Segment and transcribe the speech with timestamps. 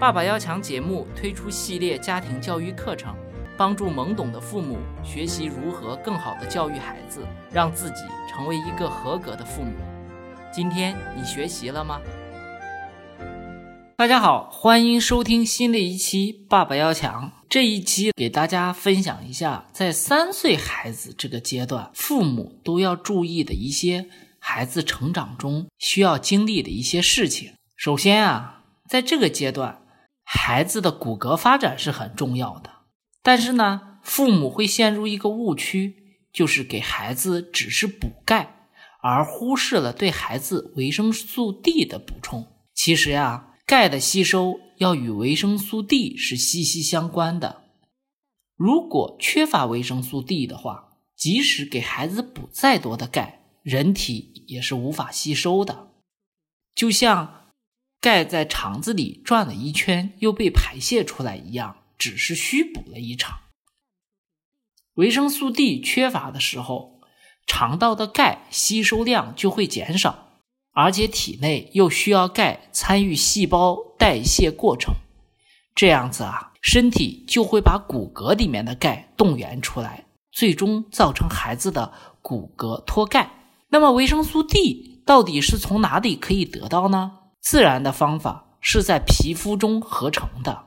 [0.00, 3.14] 爸爸要强节目推出系列家庭教育课程，
[3.54, 9.74] 帮助懵懂的父母学习如何更好的教育孩子，让自己成为一个合格的父母。
[10.50, 12.00] 今天你学习了吗？
[13.98, 17.26] 大家好，欢迎收听新的一期《爸爸要强》。
[17.50, 24.06] 这一期给大家分享一下，在三岁孩子这个阶段，父母都要注意的一些
[24.38, 27.52] 孩子成长中需要经历的一些事情。
[27.76, 29.79] 首先啊，在这个阶段，
[30.32, 32.70] 孩子的骨骼发展是很重要的。
[33.20, 35.96] 但是呢，父母会陷入一个误区，
[36.32, 38.68] 就是给孩子只是补钙，
[39.02, 42.46] 而忽视了对孩子维生素 D 的补充。
[42.74, 43.48] 其实呀。
[43.66, 47.66] 钙的吸收要与维生素 D 是息息相关的。
[48.56, 55.92] 如果缺乏维生素 D 的话，即使给孩子补再多的钙，人体也是无法吸收的。
[56.74, 57.39] 就像
[58.00, 63.38] 钙在肠子里转了一圈又被排泄出来一样，只是虚补了一场。
[64.94, 67.00] 维生素 D 缺乏的时候，
[67.46, 70.28] 肠道的钙吸收量就会减少。
[70.72, 74.94] 而且体内又需要钙参与细胞代谢过程，
[75.74, 81.92] 这样子啊，身体就会把骨骼里面的钙动员出来，最终造成孩子的
[82.22, 83.30] 骨骼脱钙。
[83.68, 87.18] 那么维生素 D 到底是从哪里可以得到呢？
[87.40, 90.64] 自然的方法是在皮肤中合成的，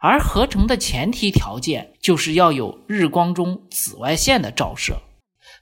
[0.00, 5.00] 而合成的前提条件就是要有日光中紫外线的照射，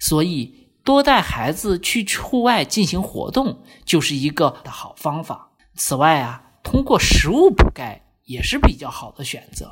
[0.00, 0.60] 所以。
[0.84, 5.52] 多带孩子去户外进行活动就是一个的好方法。
[5.76, 9.70] 此外啊，通过食物补钙也是比较好的选择。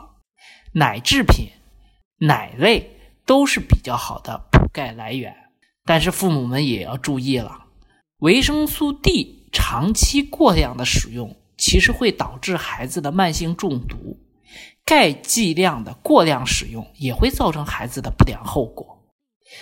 [0.75, 1.49] 奶制品、
[2.21, 5.35] 奶类都是比较好的补钙来源。
[5.85, 7.65] 但是父母们也要注意了，
[8.19, 14.19] 维生素 D 长期过量的使用，其实会导致孩子的慢性中毒。
[14.85, 18.99] 钙剂量的过量使用也会造成孩子的不良后果。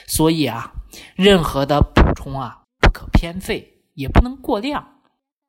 [0.06, 0.70] 所以啊，
[1.14, 4.86] 任何的补充啊，不可偏废，也不能过量，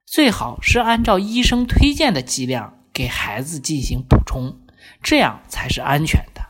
[0.06, 4.60] 最好是按照医生推荐的剂量给孩子进行补充，
[5.02, 6.42] 这样才是安全的。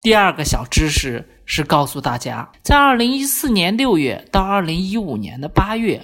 [0.00, 6.02] 第二个小知识是告诉大家，在二零一四年六月到二零一五年的八月，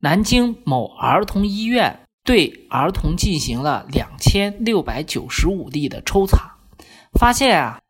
[0.00, 6.56] 南京某儿童医院对儿童进行了两千六百九十五例的抽查，
[7.18, 7.80] 发现啊。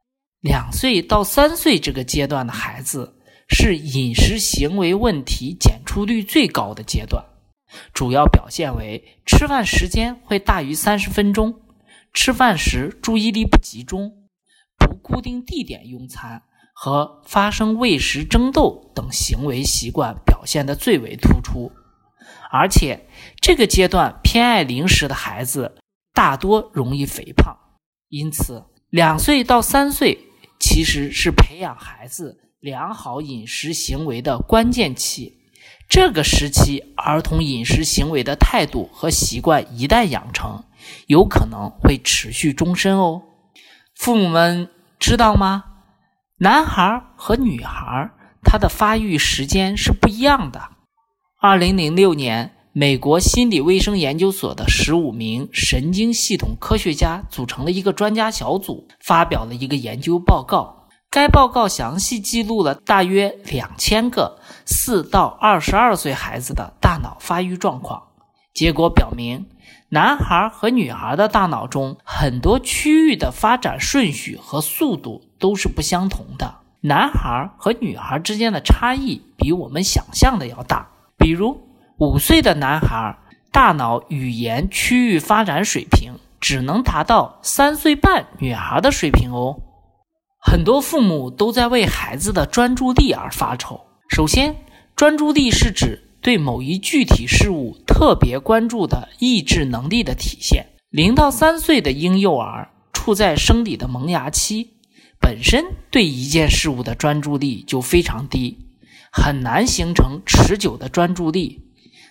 [0.42, 3.16] 两岁到三岁这个阶段的孩子
[3.48, 7.24] 是饮食行为问题检出率最高的阶段，
[7.92, 11.62] 主要表现为吃饭时间会大于三十分钟，
[12.12, 14.12] 吃饭时注意力不集中，
[14.78, 16.40] 不固定地点用餐
[16.72, 21.72] 和发生喂食争斗等行为习惯表现的最为突出。
[22.50, 23.06] 而且
[23.40, 25.76] 这个阶段偏爱零食的孩子
[26.12, 27.56] 大多容易肥胖，
[28.08, 30.18] 因此两岁到三岁。
[30.58, 35.36] 其实是培养孩子良好饮食行为的关键期。
[35.86, 40.64] 这个时期，儿童饮食行为的态度和习惯一旦养成，
[41.08, 43.22] 有可能会持续终身哦。
[43.94, 45.64] 父母们知道吗？
[46.38, 48.10] 男孩和女孩
[48.42, 50.70] 他的发育时间是不一样的。
[51.38, 52.52] 二零零六年。
[52.72, 60.88] 美国心理卫生研究所的十五名神经系统科学家组成了一个专家小组，发表了一个研究报告。
[61.08, 68.02] 该报告详细记录了大约两千个四到二十二岁孩子的大脑发育状况。
[68.52, 69.46] 结果表明，
[69.88, 76.56] 男孩和女孩的大脑中很多区域的发展顺序和速度都是不相同的。
[76.82, 80.90] 男孩和女孩之间的差异比我们想象的要大，
[81.26, 81.60] 比如。
[81.98, 83.18] 五岁的男孩
[83.50, 89.56] 大脑语言区域发展水平只能达到三岁半女孩的水平哦。
[90.38, 93.80] 很多父母都在为孩子的专注力而发愁。
[94.08, 94.54] 首先，
[94.94, 100.64] 专注力是指对某一具体事物特别关注的意志能力的体现。
[100.90, 104.68] 零到三岁的婴幼儿处在生理的萌芽期，
[105.18, 108.65] 本身对一件事物的专注力就非常低，
[109.16, 111.62] 很难形成持久的专注力。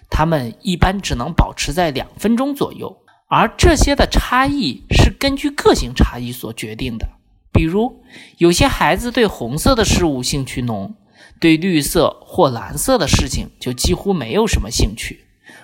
[0.09, 2.97] 他们一般只能保持在两分钟左右，
[3.27, 7.07] 而这些的差异是根据个性差异所决定的。
[7.53, 8.03] 比如，
[8.37, 10.95] 有些孩子对红色的事物兴趣浓，
[11.39, 15.17] 对绿色或蓝色的事情就几乎没有什么兴趣；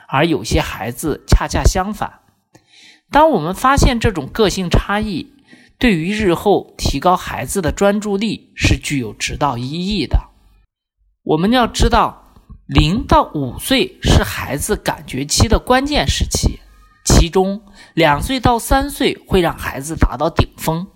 [0.07, 2.19] 而有些孩子恰恰相反。
[3.11, 5.33] 当我们发现这种个性差异，
[5.77, 10.30] 对于日后提高孩子的专注力是具有指导意义的。
[11.23, 12.19] 我们要知道。
[12.67, 16.61] 零到五岁是孩子感觉期的关键时期，
[17.03, 17.61] 其中
[17.93, 20.87] 两岁到三岁会让孩子达到顶峰，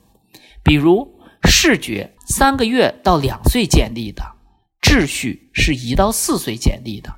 [0.64, 4.24] 比如视觉三个月到两岁建立的，
[4.82, 7.14] 秩序是一到四岁建立的，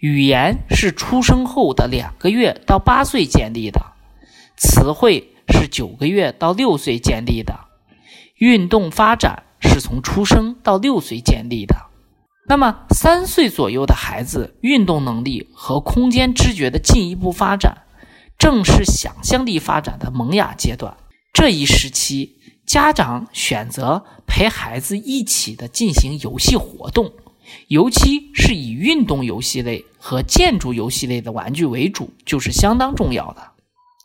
[0.00, 3.80] 语言是出生后的两个月到八岁建立的，
[4.58, 7.58] 词汇是九个月到六岁建立的，
[8.36, 11.74] 运动发展是从出生到六岁建立的。
[12.46, 17.78] 那么三岁左右的孩子，运动能力和空间知觉的进一步发展。
[18.36, 20.94] 正是想象力发展的萌芽阶段，
[21.32, 22.36] 这一时期，
[22.66, 27.12] 家长选择陪孩子一起的进行游戏活动，
[27.68, 33.52] 尤其是以运动游戏类和建筑游戏类的玩具为主，就是相当重要的。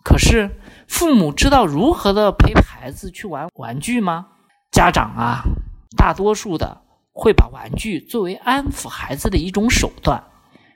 [0.03, 0.50] 可是，
[0.88, 4.27] 父母知道如何的陪孩子去玩玩具吗？
[4.71, 5.44] 家长啊，
[5.97, 6.81] 大多数的
[7.19, 10.24] 会把玩具作为安抚孩子的一种手段，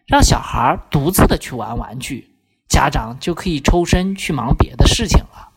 [0.06, 2.30] 让小孩独自的去玩玩具。
[2.68, 5.50] 家长就可以抽身去忙别的事情了，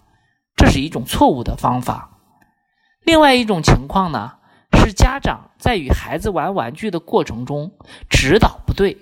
[0.54, 2.10] 这是一种错误的方法。
[3.04, 4.34] 另外一种情况呢，
[4.72, 7.72] 是家长在与孩子玩玩具的过程中
[8.08, 8.98] 指导不对。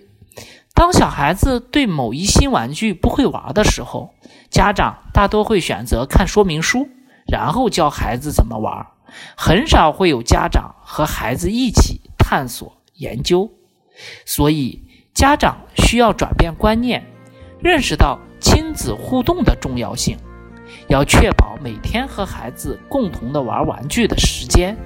[0.74, 4.14] 当小孩子对某一新玩具不会玩的时候，
[4.50, 6.88] 家长大多会选择看说明书，
[7.26, 8.86] 然后教孩子怎么玩，
[9.36, 13.50] 很少会有家长和孩子一起探索研究。
[14.26, 14.82] 所以，
[15.14, 17.04] 家长需要转变观念。
[17.60, 20.18] 认识到亲子互动的重要性，
[20.88, 24.76] 要确保每天和孩子共同的玩玩具的时间，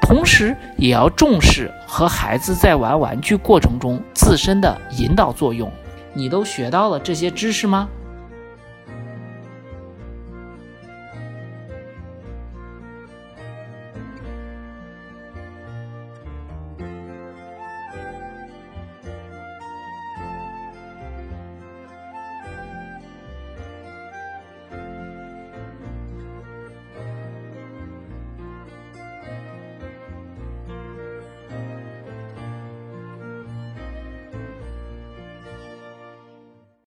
[0.00, 5.68] 同时也要重视和孩子在玩玩具过程中自身的引导作用。
[6.14, 7.88] 你都学到了这些知识吗？